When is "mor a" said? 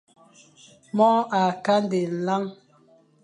0.95-1.41